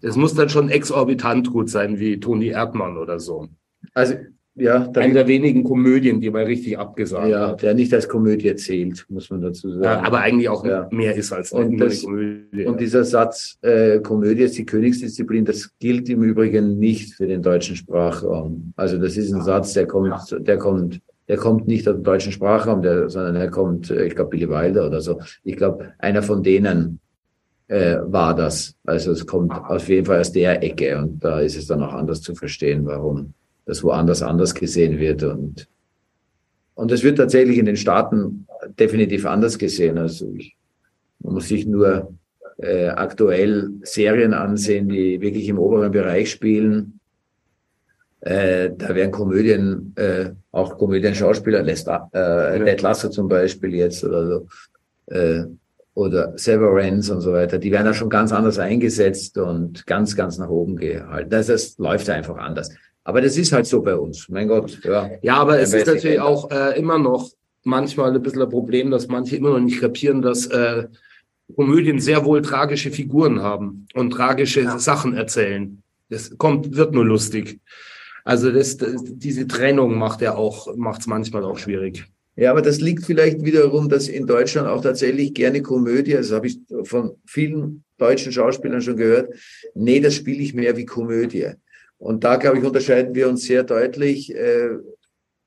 [0.00, 3.48] Das muss dann schon exorbitant gut sein, wie Toni Erdmann oder so.
[3.92, 4.14] Also
[4.58, 7.62] ja, eine der wenigen Komödien, die mal richtig abgesagt ja, hat.
[7.62, 9.84] der nicht als Komödie zählt, muss man dazu sagen.
[9.84, 10.88] Ja, aber eigentlich auch ja.
[10.90, 12.64] mehr ist als und das, Komödie.
[12.64, 17.42] Und dieser Satz, äh, Komödie ist die Königsdisziplin, das gilt im Übrigen nicht für den
[17.42, 18.72] deutschen Sprachraum.
[18.76, 22.32] Also das ist ein Satz, der kommt, der kommt, der kommt nicht aus dem deutschen
[22.32, 25.20] Sprachraum, der, sondern er kommt, äh, ich glaube, Billy Wilder oder so.
[25.44, 27.00] Ich glaube, einer von denen
[27.68, 28.74] äh, war das.
[28.84, 31.92] Also es kommt auf jeden Fall aus der Ecke und da ist es dann auch
[31.92, 33.34] anders zu verstehen, warum
[33.66, 35.22] das woanders anders gesehen wird.
[35.22, 35.68] Und,
[36.74, 38.46] und das wird tatsächlich in den Staaten
[38.78, 39.98] definitiv anders gesehen.
[39.98, 40.56] Also ich,
[41.18, 42.14] man muss sich nur
[42.58, 47.00] äh, aktuell Serien ansehen, die wirklich im oberen Bereich spielen.
[48.20, 54.46] Äh, da werden Komödien, äh, auch Komödien-Schauspieler, äh, Ned Lasso zum Beispiel jetzt oder so,
[55.06, 55.44] äh,
[55.94, 60.36] oder Severance und so weiter, die werden da schon ganz anders eingesetzt und ganz, ganz
[60.36, 61.30] nach oben gehalten.
[61.30, 62.70] Das, das läuft einfach anders.
[63.06, 64.28] Aber das ist halt so bei uns.
[64.28, 65.08] Mein Gott, ja.
[65.22, 67.30] Ja, aber es ist natürlich auch äh, immer noch
[67.62, 70.88] manchmal ein bisschen ein Problem, dass manche immer noch nicht kapieren, dass äh,
[71.54, 74.80] Komödien sehr wohl tragische Figuren haben und tragische ja.
[74.80, 75.80] Sachen erzählen.
[76.08, 77.60] Das kommt, wird nur lustig.
[78.24, 82.06] Also das, das diese Trennung macht ja auch, macht es manchmal auch schwierig.
[82.34, 86.48] Ja, aber das liegt vielleicht wiederum, dass in Deutschland auch tatsächlich gerne Komödie, das habe
[86.48, 89.32] ich von vielen deutschen Schauspielern schon gehört,
[89.74, 91.52] nee, das spiele ich mehr wie Komödie.
[91.98, 94.34] Und da, glaube ich, unterscheiden wir uns sehr deutlich.
[94.34, 94.70] Äh,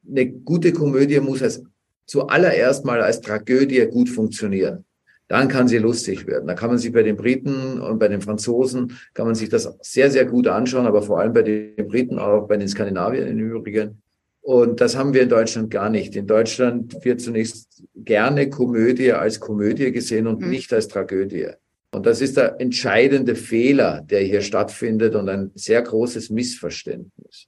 [0.07, 1.63] eine gute Komödie muss als
[2.05, 4.85] zuallererst mal als Tragödie gut funktionieren.
[5.27, 6.47] Dann kann sie lustig werden.
[6.47, 9.77] Da kann man sich bei den Briten und bei den Franzosen, kann man sich das
[9.81, 13.39] sehr, sehr gut anschauen, aber vor allem bei den Briten, auch bei den Skandinaviern im
[13.39, 14.01] Übrigen.
[14.41, 16.15] Und das haben wir in Deutschland gar nicht.
[16.15, 20.49] In Deutschland wird zunächst gerne Komödie als Komödie gesehen und mhm.
[20.49, 21.49] nicht als Tragödie.
[21.91, 27.47] Und das ist der entscheidende Fehler, der hier stattfindet und ein sehr großes Missverständnis.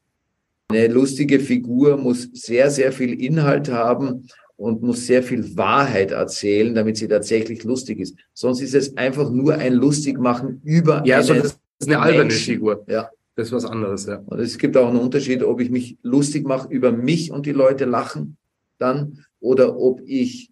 [0.69, 6.73] Eine lustige Figur muss sehr, sehr viel Inhalt haben und muss sehr viel Wahrheit erzählen,
[6.73, 8.15] damit sie tatsächlich lustig ist.
[8.33, 12.85] Sonst ist es einfach nur ein Lustigmachen über ja, so das ist eine alberne Figur.
[12.87, 13.09] Ja.
[13.35, 14.17] Das ist was anderes, ja.
[14.25, 17.53] Und es gibt auch einen Unterschied, ob ich mich lustig mache über mich und die
[17.53, 18.37] Leute lachen
[18.77, 20.50] dann oder ob ich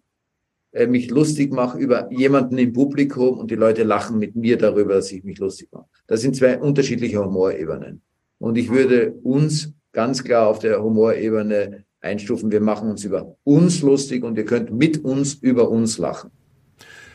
[0.72, 4.94] äh, mich lustig mache über jemanden im Publikum und die Leute lachen mit mir darüber,
[4.94, 5.86] dass ich mich lustig mache.
[6.06, 8.02] Das sind zwei unterschiedliche Humorebenen.
[8.38, 12.50] Und ich würde uns ganz klar auf der Humorebene einstufen.
[12.50, 16.30] Wir machen uns über uns lustig und ihr könnt mit uns über uns lachen.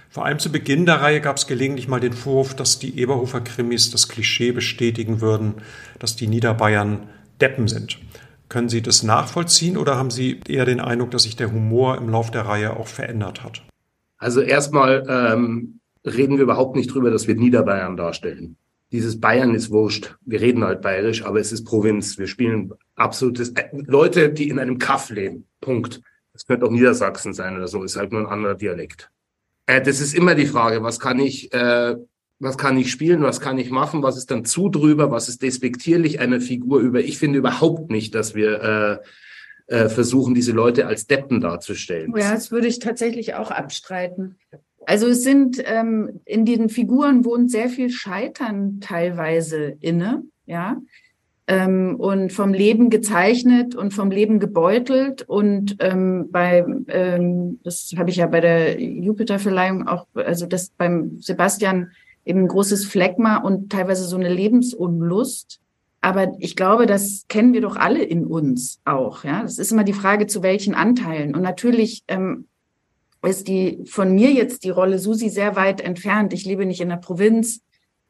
[0.10, 3.92] Vor allem zu Beginn der Reihe gab es gelegentlich mal den Vorwurf, dass die Eberhofer-Krimis
[3.92, 5.56] das Klischee bestätigen würden,
[6.00, 7.10] dass die Niederbayern
[7.42, 8.00] Deppen sind.
[8.50, 12.10] Können Sie das nachvollziehen oder haben Sie eher den Eindruck, dass sich der Humor im
[12.10, 13.64] Lauf der Reihe auch verändert hat?
[14.18, 18.58] Also erstmal ähm, reden wir überhaupt nicht drüber, dass wir Niederbayern darstellen
[18.92, 20.16] dieses Bayern ist wurscht.
[20.22, 22.18] Wir reden halt bayerisch, aber es ist Provinz.
[22.18, 25.48] Wir spielen absolutes äh, Leute, die in einem Kaff leben.
[25.60, 26.02] Punkt.
[26.34, 27.84] Das könnte auch Niedersachsen sein oder so.
[27.84, 29.12] Ist halt nur ein anderer Dialekt.
[29.66, 31.96] Äh, das ist immer die Frage, was kann ich, äh,
[32.40, 35.42] was kann ich spielen, was kann ich machen, was ist dann zu drüber, was ist
[35.42, 37.00] despektierlich einer Figur über.
[37.00, 39.02] Ich finde überhaupt nicht, dass wir
[39.68, 42.14] äh, äh, versuchen, diese Leute als Deppen darzustellen.
[42.16, 44.38] Ja, das würde ich tatsächlich auch abstreiten.
[44.86, 50.80] Also es sind ähm, in den Figuren wohnt sehr viel Scheitern teilweise inne, ja,
[51.48, 58.10] ähm, und vom Leben gezeichnet und vom Leben gebeutelt und ähm, bei ähm, das habe
[58.10, 61.92] ich ja bei der Jupiter-Verleihung auch, also das beim Sebastian
[62.26, 65.62] eben ein großes Phlegma und teilweise so eine Lebensunlust.
[66.02, 69.24] Aber ich glaube, das kennen wir doch alle in uns auch.
[69.24, 71.34] Ja, das ist immer die Frage, zu welchen Anteilen.
[71.36, 72.46] Und natürlich ähm,
[73.24, 76.34] ist die von mir jetzt die Rolle Susi sehr weit entfernt.
[76.34, 77.62] Ich lebe nicht in der Provinz.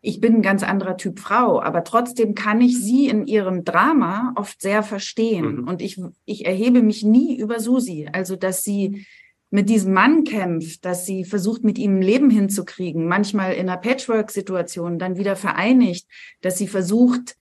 [0.01, 4.34] Ich bin ein ganz anderer Typ Frau, aber trotzdem kann ich sie in ihrem Drama
[4.36, 5.62] oft sehr verstehen.
[5.62, 5.67] Mhm.
[5.67, 8.08] Und ich, ich erhebe mich nie über Susi.
[8.12, 9.06] Also, dass sie
[9.56, 13.78] mit diesem Mann kämpft, dass sie versucht, mit ihm ein Leben hinzukriegen, manchmal in einer
[13.78, 16.08] Patchwork-Situation, dann wieder vereinigt,
[16.41, 17.38] dass sie versucht,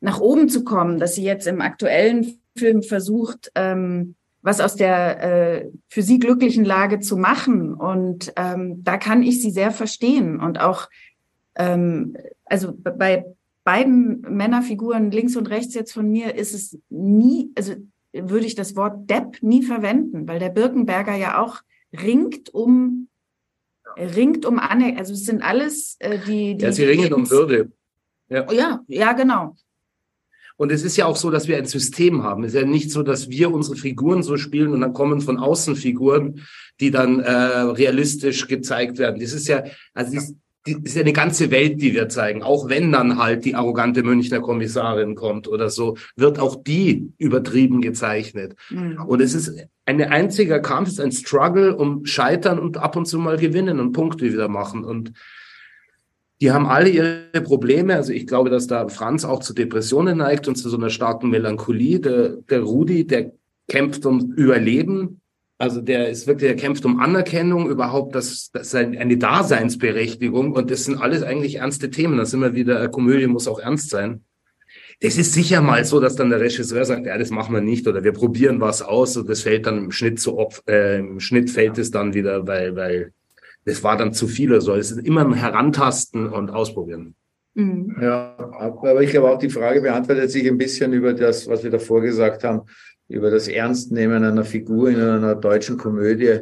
[0.00, 5.22] nach oben zu kommen, dass sie jetzt im aktuellen Film versucht, ähm, was aus der
[5.22, 7.74] äh, für sie glücklichen Lage zu machen.
[7.74, 10.38] Und ähm, da kann ich sie sehr verstehen.
[10.38, 10.88] Und auch,
[11.56, 13.24] ähm, also bei
[13.64, 17.74] beiden Männerfiguren links und rechts jetzt von mir ist es nie, also
[18.22, 21.60] würde ich das Wort Depp nie verwenden, weil der Birkenberger ja auch
[21.92, 23.08] ringt um
[23.96, 27.72] ringt um Anne, also es sind alles äh, die, die ja, sie ringen um Würde.
[28.28, 28.50] Ja.
[28.52, 29.56] ja, ja, genau.
[30.58, 32.44] Und es ist ja auch so, dass wir ein System haben.
[32.44, 35.38] Es ist ja nicht so, dass wir unsere Figuren so spielen und dann kommen von
[35.38, 36.42] außen Figuren,
[36.80, 39.20] die dann äh, realistisch gezeigt werden.
[39.20, 40.18] Das ist ja, also
[40.66, 42.42] das ist ja eine ganze Welt, die wir zeigen.
[42.42, 47.80] Auch wenn dann halt die arrogante Münchner Kommissarin kommt oder so, wird auch die übertrieben
[47.80, 48.56] gezeichnet.
[48.70, 49.00] Mhm.
[49.06, 49.52] Und es ist
[49.84, 53.80] ein einziger Kampf, es ist ein Struggle um Scheitern und ab und zu mal gewinnen
[53.80, 54.84] und Punkte wieder machen.
[54.84, 55.12] Und
[56.40, 57.94] die haben alle ihre Probleme.
[57.94, 61.30] Also ich glaube, dass da Franz auch zu Depressionen neigt und zu so einer starken
[61.30, 62.00] Melancholie.
[62.00, 63.32] Der, der Rudi, der
[63.68, 65.20] kämpft um Überleben.
[65.58, 70.52] Also der ist wirklich, der kämpft um Anerkennung, überhaupt das, das ist eine Daseinsberechtigung.
[70.52, 72.18] Und das sind alles eigentlich ernste Themen.
[72.18, 74.24] Das sind wir wieder, Komödie muss auch ernst sein.
[75.00, 77.86] Das ist sicher mal so, dass dann der Regisseur sagt, ja, das machen wir nicht
[77.86, 81.20] oder wir probieren was aus und das fällt dann im Schnitt zu Opf äh, im
[81.20, 83.12] Schnitt fällt es dann wieder, weil, weil
[83.66, 84.74] das war dann zu viel oder so.
[84.74, 87.14] Es ist immer ein Herantasten und Ausprobieren.
[87.54, 87.96] Mhm.
[88.00, 91.70] Ja, aber ich glaube auch die Frage beantwortet sich ein bisschen über das, was wir
[91.70, 92.62] davor gesagt haben,
[93.08, 96.40] über das Ernstnehmen einer Figur in einer deutschen Komödie.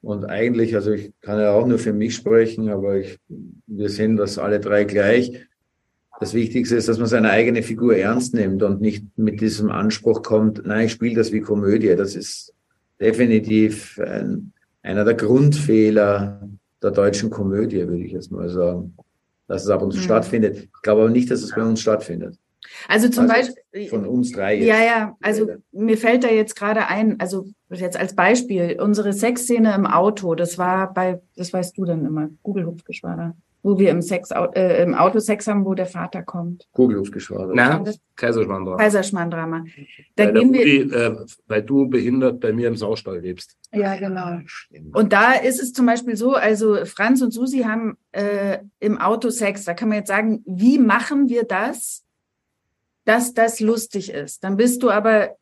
[0.00, 3.18] Und eigentlich, also ich kann ja auch nur für mich sprechen, aber ich,
[3.66, 5.46] wir sehen das alle drei gleich.
[6.18, 10.22] Das Wichtigste ist, dass man seine eigene Figur ernst nimmt und nicht mit diesem Anspruch
[10.22, 11.94] kommt, nein, ich spiele das wie Komödie.
[11.96, 12.52] Das ist
[13.00, 16.48] definitiv ein, einer der Grundfehler
[16.82, 18.96] der deutschen Komödie, würde ich jetzt mal sagen.
[19.46, 20.04] Dass es ab und zu mhm.
[20.04, 20.56] stattfindet.
[20.58, 22.36] Ich glaube aber nicht, dass es bei uns stattfindet.
[22.88, 23.88] Also zum also Beispiel.
[23.88, 24.56] Von uns drei.
[24.56, 24.66] Jetzt.
[24.66, 25.16] Ja, ja.
[25.20, 30.34] Also mir fällt da jetzt gerade ein, also jetzt als Beispiel, unsere Sexszene im Auto,
[30.34, 34.94] das war bei, das weißt du dann immer, Google-Hupfgeschwader wo wir im, Sex, äh, im
[34.94, 36.66] Auto Sex haben, wo der Vater kommt.
[36.72, 37.52] Kugelhufgeschwader.
[37.54, 37.84] Na,
[38.16, 38.76] Kaiserschmarrn-Drama.
[38.76, 39.64] Kaiserschmarrn-Drama.
[40.16, 43.56] Da weil, gehen wir, Udi, äh, weil du behindert bei mir im Saustall lebst.
[43.72, 44.40] Ja, genau.
[44.92, 49.30] Und da ist es zum Beispiel so, also Franz und Susi haben äh, im Auto
[49.30, 49.64] Sex.
[49.64, 52.04] Da kann man jetzt sagen, wie machen wir das,
[53.04, 54.44] dass das lustig ist?
[54.44, 55.36] Dann bist du aber,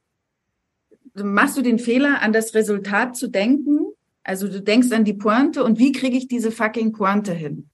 [1.15, 3.81] machst du den Fehler, an das Resultat zu denken.
[4.23, 7.69] Also du denkst an die Pointe und wie kriege ich diese fucking Pointe hin?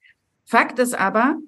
[0.44, 1.38] Fakt ist aber,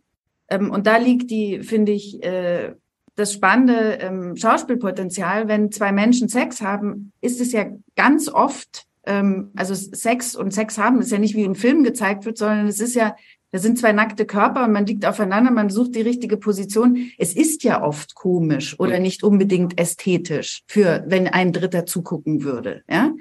[0.49, 2.75] ähm, und da liegt die, finde ich, äh,
[3.15, 9.51] das spannende ähm, Schauspielpotenzial, wenn zwei Menschen Sex haben, ist es ja ganz oft, ähm,
[9.57, 12.81] also Sex und Sex haben ist ja nicht wie im Film gezeigt wird, sondern es
[12.81, 13.17] ist ja,
[13.51, 17.11] da sind zwei nackte Körper und man liegt aufeinander, man sucht die richtige Position.
[17.17, 22.83] Es ist ja oft komisch oder nicht unbedingt ästhetisch für, wenn ein Dritter zugucken würde,
[22.89, 23.13] ja.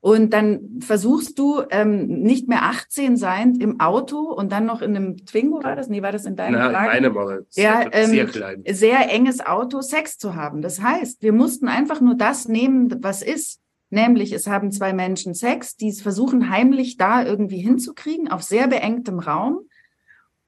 [0.00, 4.94] Und dann versuchst du ähm, nicht mehr 18 sein im Auto und dann noch in
[4.94, 5.88] einem Twingo war das?
[5.88, 8.62] Nee, war das in deinem Nein, meine war ja, ähm, sehr klein.
[8.70, 10.62] Sehr enges Auto, Sex zu haben.
[10.62, 13.60] Das heißt, wir mussten einfach nur das nehmen, was ist.
[13.90, 18.68] Nämlich, es haben zwei Menschen Sex, die es versuchen, heimlich da irgendwie hinzukriegen, auf sehr
[18.68, 19.60] beengtem Raum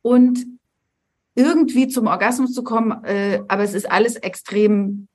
[0.03, 0.47] und
[1.35, 3.05] irgendwie zum Orgasmus zu kommen.
[3.05, 5.09] Äh, aber es ist alles extrem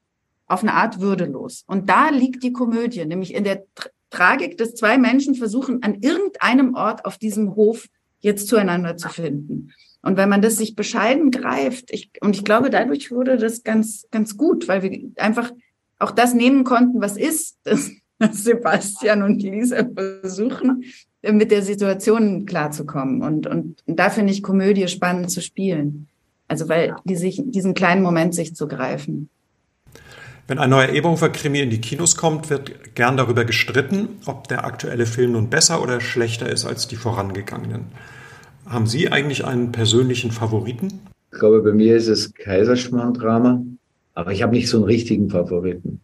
[0.47, 1.63] auf eine Art würdelos.
[1.67, 3.63] Und da liegt die Komödie, nämlich in der
[4.09, 7.87] Tragik, dass zwei Menschen versuchen, an irgendeinem Ort auf diesem Hof
[8.19, 9.71] jetzt zueinander zu finden.
[10.01, 14.07] Und wenn man das sich bescheiden greift, ich, und ich glaube, dadurch wurde das ganz,
[14.11, 15.51] ganz gut, weil wir einfach
[15.97, 17.91] auch das nehmen konnten, was ist, dass,
[18.31, 20.83] Sebastian und Lisa versuchen,
[21.21, 23.21] mit der Situation klarzukommen.
[23.21, 26.07] Und, und, da finde ich Komödie spannend zu spielen.
[26.47, 29.29] Also weil die sich diesen kleinen Moment sich zu greifen.
[30.47, 35.07] Wenn ein neuer Eberhofer-Krimi in die Kinos kommt, wird gern darüber gestritten, ob der aktuelle
[35.07, 37.87] Film nun besser oder schlechter ist als die vorangegangenen.
[38.67, 40.99] Haben Sie eigentlich einen persönlichen Favoriten?
[41.31, 43.63] Ich glaube, bei mir ist es Kaiserschmarrn-Drama,
[44.13, 46.01] aber ich habe nicht so einen richtigen Favoriten.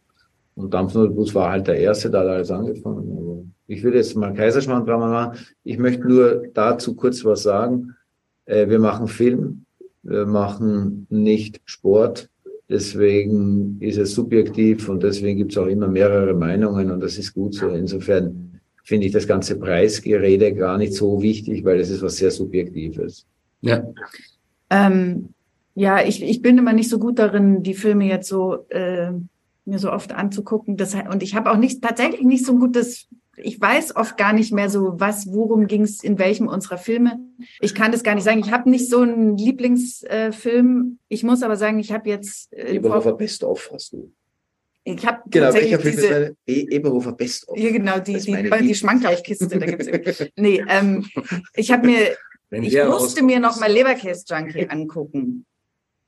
[0.55, 3.17] Und Dampfnudelbus war halt der erste, da hat alles angefangen.
[3.17, 5.39] Aber ich würde jetzt mal Kaiserschmarrn-Drama machen.
[5.63, 7.95] Ich möchte nur dazu kurz was sagen.
[8.45, 9.65] Äh, wir machen Film,
[10.03, 12.29] wir machen nicht Sport.
[12.69, 17.33] Deswegen ist es subjektiv und deswegen gibt es auch immer mehrere Meinungen und das ist
[17.33, 17.69] gut so.
[17.69, 22.31] Insofern finde ich das ganze Preisgerede gar nicht so wichtig, weil es ist was sehr
[22.31, 23.25] Subjektives.
[23.61, 23.83] Ja.
[24.69, 25.29] Ähm,
[25.75, 29.11] ja, ich, ich bin immer nicht so gut darin, die Filme jetzt so äh,
[29.65, 30.77] mir so oft anzugucken.
[30.77, 33.07] Das, und ich habe auch nicht tatsächlich nicht so ein gutes
[33.43, 37.19] ich weiß oft gar nicht mehr so, was, worum ging es in welchem unserer Filme.
[37.59, 38.39] Ich kann das gar nicht sagen.
[38.39, 40.99] Ich habe nicht so einen Lieblingsfilm.
[40.99, 42.53] Äh, ich muss aber sagen, ich habe jetzt.
[42.53, 44.13] Äh, Eberhofer Best du.
[44.83, 47.57] Ich habe genau, tatsächlich diese e Eberhofer Best of.
[47.57, 49.47] Ja, genau, die, die, die, die Schmankerlkiste.
[49.47, 51.05] da gibt's nee, ähm,
[51.53, 52.15] ich habe mir,
[52.49, 55.45] Wenn ich musste mir noch mal Leberkäse Junkie angucken.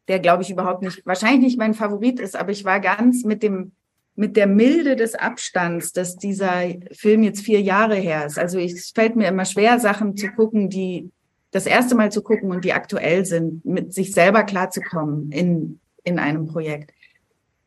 [0.07, 3.41] Der, glaube ich, überhaupt nicht, wahrscheinlich nicht mein Favorit ist, aber ich war ganz mit
[3.43, 3.71] dem
[4.15, 6.61] mit der Milde des Abstands, dass dieser
[6.91, 8.37] Film jetzt vier Jahre her ist.
[8.37, 11.09] Also es fällt mir immer schwer, Sachen zu gucken, die
[11.51, 16.19] das erste Mal zu gucken und die aktuell sind, mit sich selber klarzukommen in, in
[16.19, 16.91] einem Projekt.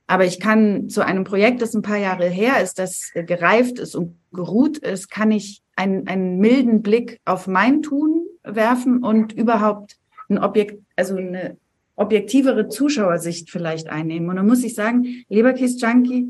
[0.08, 3.96] Aber ich kann zu einem Projekt, das ein paar Jahre her ist, das gereift ist
[3.96, 9.96] und geruht ist, kann ich einen, einen milden Blick auf mein Tun werfen und überhaupt
[10.28, 11.56] ein Objekt, also eine
[11.96, 14.28] objektivere Zuschauersicht vielleicht einnehmen.
[14.28, 16.28] Und dann muss ich sagen, Leberkäse Junkie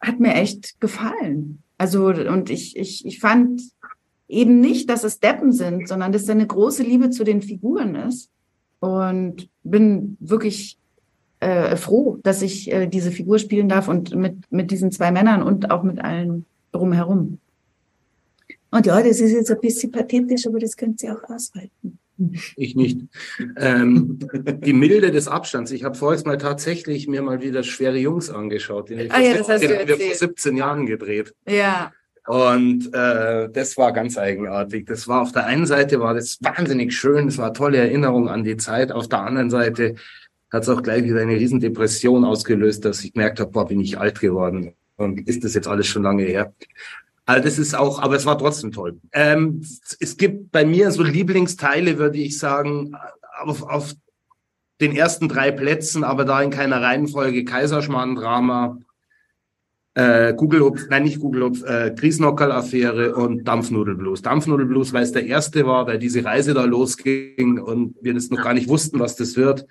[0.00, 1.62] hat mir echt gefallen.
[1.76, 3.60] Also, und ich, ich, ich fand
[4.28, 7.94] eben nicht, dass es Deppen sind, sondern dass da eine große Liebe zu den Figuren
[7.94, 8.30] ist.
[8.80, 10.78] Und bin wirklich
[11.40, 15.42] äh, froh, dass ich äh, diese Figur spielen darf und mit, mit diesen zwei Männern
[15.42, 17.38] und auch mit allen drumherum.
[18.70, 21.98] Und ja, das ist jetzt ein bisschen pathetisch, aber das könnt ihr auch aushalten.
[22.56, 23.00] Ich nicht.
[23.56, 25.72] Ähm, die Milde des Abstands.
[25.72, 29.88] Ich habe vorher mal tatsächlich mir mal wieder schwere Jungs angeschaut, den, ah, ja, den
[29.88, 31.34] wir vor 17 Jahren gedreht.
[31.48, 31.92] Ja.
[32.26, 34.86] Und äh, das war ganz eigenartig.
[34.86, 38.28] Das war auf der einen Seite war das wahnsinnig schön, es war eine tolle Erinnerung
[38.28, 38.92] an die Zeit.
[38.92, 39.96] Auf der anderen Seite
[40.50, 43.80] hat es auch gleich wieder eine riesen Depression ausgelöst, dass ich gemerkt habe, boah, bin
[43.80, 44.72] ich alt geworden.
[44.96, 46.54] Und ist das jetzt alles schon lange her?
[47.26, 49.00] Also das ist auch, aber es war trotzdem toll.
[49.12, 49.62] Ähm,
[49.98, 52.94] es gibt bei mir so Lieblingsteile, würde ich sagen,
[53.40, 53.94] auf, auf
[54.80, 58.78] den ersten drei Plätzen, aber da in keiner Reihenfolge Kaiserschmarrn-Drama,
[59.94, 64.22] äh, Google, nein, nicht Google, äh, Griesnockerl-Affäre und Dampfnudelblues.
[64.22, 68.42] Dampfnudelblues, weil es der erste war, weil diese Reise da losging und wir das noch
[68.42, 69.66] gar nicht wussten, was das wird.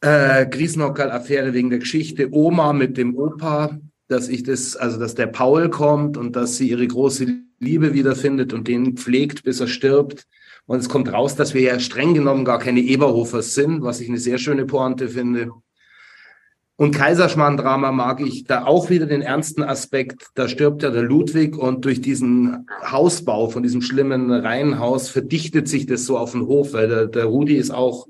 [0.00, 5.26] Äh, Griesnockerl-Affäre wegen der Geschichte, Oma mit dem Opa, dass ich das, also dass der
[5.26, 7.26] Paul kommt und dass sie ihre große
[7.60, 10.26] Liebe wiederfindet und den pflegt, bis er stirbt.
[10.66, 14.08] Und es kommt raus, dass wir ja streng genommen gar keine Eberhofers sind, was ich
[14.08, 15.50] eine sehr schöne Pointe finde.
[16.76, 20.28] Und Kaiserschmarrn-Drama mag ich da auch wieder den ernsten Aspekt.
[20.34, 25.86] Da stirbt ja der Ludwig und durch diesen Hausbau von diesem schlimmen Reihenhaus verdichtet sich
[25.86, 28.06] das so auf den Hof, weil der, der Rudi ist auch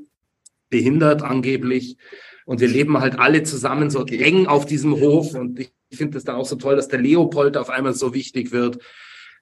[0.69, 1.97] behindert angeblich.
[2.45, 5.35] Und wir leben halt alle zusammen so eng auf diesem Hof.
[5.35, 8.53] Und ich finde es dann auch so toll, dass der Leopold auf einmal so wichtig
[8.53, 8.79] wird.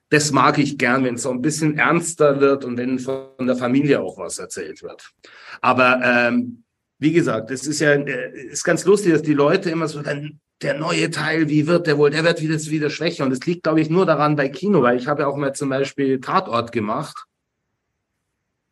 [0.09, 3.57] Das mag ich gern, wenn es so ein bisschen ernster wird und wenn von der
[3.57, 5.11] Familie auch was erzählt wird.
[5.59, 6.63] Aber ähm,
[6.99, 10.39] wie gesagt, es ist ja äh, ist ganz lustig, dass die Leute immer so dann
[10.61, 12.09] der neue Teil, wie wird der wohl?
[12.09, 13.25] Der wird wieder, wieder schwächer.
[13.25, 15.53] Und es liegt, glaube ich, nur daran bei Kino, weil ich habe ja auch mal
[15.53, 17.25] zum Beispiel Tatort gemacht.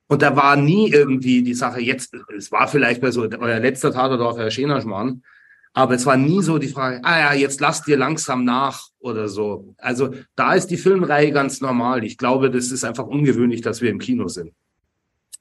[0.08, 3.92] Und da war nie irgendwie die Sache, jetzt, es war vielleicht bei so, euer letzter
[3.92, 5.24] Tatort auf Herr Schenerschmann,
[5.78, 9.28] aber es war nie so die Frage, ah ja, jetzt lasst dir langsam nach oder
[9.28, 9.76] so.
[9.78, 12.06] Also da ist die Filmreihe ganz normal.
[12.06, 14.54] Ich glaube, das ist einfach ungewöhnlich, dass wir im Kino sind.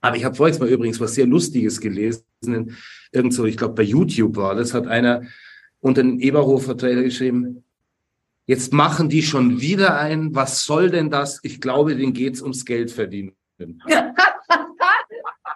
[0.00, 2.24] Aber ich habe vorhin mal übrigens was sehr Lustiges gelesen.
[3.12, 5.22] Irgendwo, ich glaube bei YouTube war das, hat einer
[5.78, 7.62] unter den Eberhofer-Trailer geschrieben,
[8.46, 11.38] jetzt machen die schon wieder ein, was soll denn das?
[11.44, 13.34] Ich glaube, denen geht's ums Geld verdienen.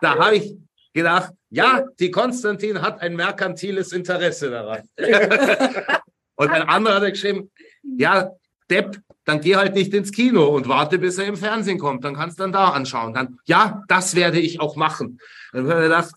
[0.00, 0.56] da habe ich
[0.98, 4.82] gedacht, ja, die Konstantin hat ein merkantiles Interesse daran.
[6.36, 7.50] und ein anderer hat geschrieben,
[7.82, 8.30] ja,
[8.70, 12.04] Depp, dann geh halt nicht ins Kino und warte, bis er im Fernsehen kommt.
[12.04, 13.14] Dann kannst du dann da anschauen.
[13.14, 15.20] Dann, ja, das werde ich auch machen.
[15.52, 16.14] Dann habe ich gedacht,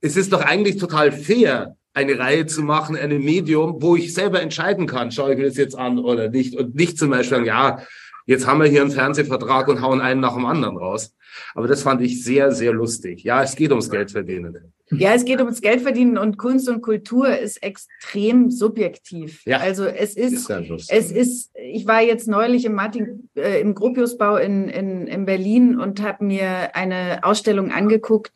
[0.00, 4.40] es ist doch eigentlich total fair, eine Reihe zu machen, eine Medium, wo ich selber
[4.40, 6.56] entscheiden kann, schaue ich mir das jetzt an oder nicht.
[6.56, 7.82] Und nicht zum Beispiel sagen, ja,
[8.26, 11.14] jetzt haben wir hier einen Fernsehvertrag und hauen einen nach dem anderen raus.
[11.54, 13.22] Aber das fand ich sehr, sehr lustig.
[13.24, 14.72] Ja, es geht ums Geld verdienen.
[14.90, 19.42] Ja, es geht ums Geld verdienen und Kunst und Kultur ist extrem subjektiv.
[19.46, 23.74] Ja, also es ist, ist es ist, ich war jetzt neulich im Martin, äh, im
[23.74, 28.32] Gropiusbau in, in, in Berlin und habe mir eine Ausstellung angeguckt.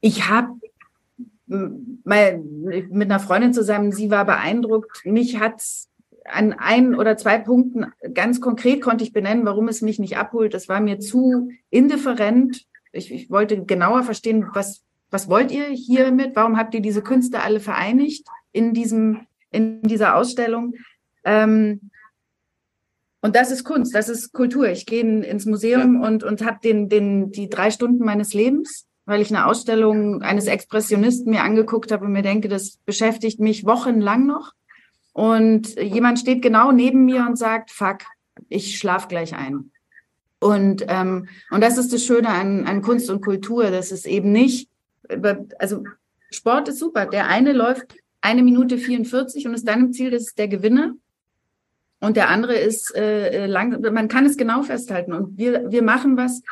[0.00, 0.48] Ich habe
[1.46, 5.04] mal mit einer Freundin zusammen, sie war beeindruckt.
[5.04, 5.87] Mich hat's
[6.30, 10.54] an ein oder zwei Punkten ganz konkret konnte ich benennen, warum es mich nicht abholt.
[10.54, 12.66] Das war mir zu indifferent.
[12.92, 16.34] Ich, ich wollte genauer verstehen, was, was wollt ihr hiermit?
[16.34, 20.74] Warum habt ihr diese Künste alle vereinigt in diesem, in dieser Ausstellung?
[21.24, 21.90] Ähm,
[23.20, 24.68] und das ist Kunst, das ist Kultur.
[24.68, 26.08] Ich gehe ins Museum ja.
[26.08, 30.46] und, und habe den, den, die drei Stunden meines Lebens, weil ich eine Ausstellung eines
[30.46, 34.52] Expressionisten mir angeguckt habe und mir denke, das beschäftigt mich wochenlang noch.
[35.18, 38.02] Und jemand steht genau neben mir und sagt, fuck,
[38.48, 39.72] ich schlaf gleich ein.
[40.38, 44.30] Und, ähm, und das ist das Schöne an, an Kunst und Kultur, dass es eben
[44.30, 44.70] nicht,
[45.58, 45.82] also
[46.30, 47.06] Sport ist super.
[47.06, 50.94] Der eine läuft eine Minute 44 und ist dann im Ziel, das ist der Gewinner.
[51.98, 55.12] Und der andere ist äh, lang, man kann es genau festhalten.
[55.12, 56.42] Und wir, wir machen was,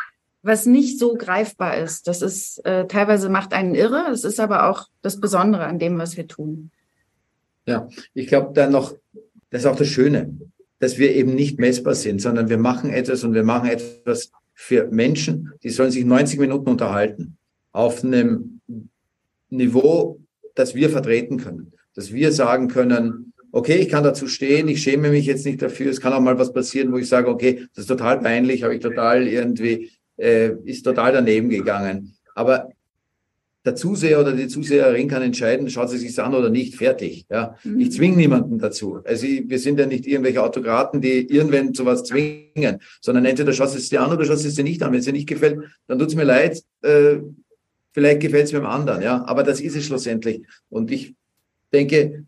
[0.42, 2.08] was nicht so greifbar ist.
[2.08, 4.08] Das ist äh, teilweise macht einen irre.
[4.10, 6.72] Es ist aber auch das Besondere an dem, was wir tun.
[7.66, 8.96] Ja, ich glaube dann noch,
[9.50, 10.36] das ist auch das Schöne,
[10.78, 14.88] dass wir eben nicht messbar sind, sondern wir machen etwas und wir machen etwas für
[14.90, 17.36] Menschen, die sollen sich 90 Minuten unterhalten
[17.72, 18.60] auf einem
[19.50, 20.20] Niveau,
[20.54, 25.10] das wir vertreten können, dass wir sagen können, okay, ich kann dazu stehen, ich schäme
[25.10, 27.84] mich jetzt nicht dafür, es kann auch mal was passieren, wo ich sage, okay, das
[27.84, 32.14] ist total peinlich, habe ich total irgendwie, äh, ist total daneben gegangen.
[32.34, 32.70] Aber
[33.66, 37.26] der Zuseher oder die Zuseherin kann entscheiden, schaut sie sich an oder nicht, fertig.
[37.28, 37.80] Ja, mhm.
[37.80, 39.00] ich zwinge niemanden dazu.
[39.04, 43.52] Also ich, wir sind ja nicht irgendwelche Autokraten, die irgendwann zu was zwingen, sondern entweder
[43.52, 44.92] schaut es dir an oder schaut es dir nicht an.
[44.92, 45.58] Wenn es dir nicht gefällt,
[45.88, 46.62] dann tut es mir leid.
[46.82, 47.16] Äh,
[47.92, 49.02] vielleicht gefällt es mir dem anderen.
[49.02, 50.46] Ja, aber das ist es schlussendlich.
[50.68, 51.16] Und ich
[51.72, 52.24] denke,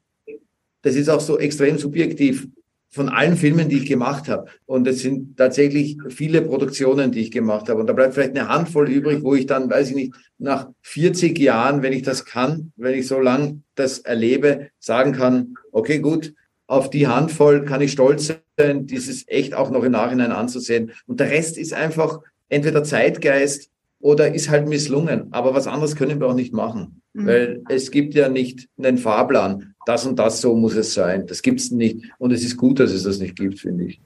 [0.82, 2.48] das ist auch so extrem subjektiv
[2.90, 4.46] von allen Filmen, die ich gemacht habe.
[4.66, 7.80] Und es sind tatsächlich viele Produktionen, die ich gemacht habe.
[7.80, 11.38] Und da bleibt vielleicht eine Handvoll übrig, wo ich dann, weiß ich nicht, nach 40
[11.38, 16.32] Jahren, wenn ich das kann, wenn ich so lang das erlebe, sagen kann, okay, gut,
[16.66, 20.92] auf die Handvoll kann ich stolz sein, dieses echt auch noch im Nachhinein anzusehen.
[21.06, 23.70] Und der Rest ist einfach entweder Zeitgeist
[24.00, 25.32] oder ist halt misslungen.
[25.32, 27.02] Aber was anderes können wir auch nicht machen.
[27.18, 27.26] Mhm.
[27.26, 29.74] Weil es gibt ja nicht einen Fahrplan.
[29.86, 31.26] Das und das, so muss es sein.
[31.26, 32.04] Das gibt es nicht.
[32.18, 34.00] Und es ist gut, dass es das nicht gibt, finde ich.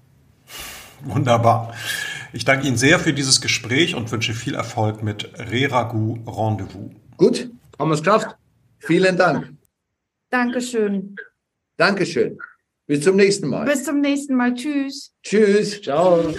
[1.05, 1.75] Wunderbar.
[2.33, 6.91] Ich danke Ihnen sehr für dieses Gespräch und wünsche viel Erfolg mit Reragu Rendezvous.
[7.17, 8.37] Gut, haben wir es geschafft.
[8.79, 9.53] Vielen Dank.
[10.31, 11.15] Dankeschön.
[11.77, 12.39] Dankeschön.
[12.87, 13.67] Bis zum nächsten Mal.
[13.67, 14.55] Bis zum nächsten Mal.
[14.55, 15.13] Tschüss.
[15.23, 15.83] Tschüss.
[15.83, 16.35] Ciao.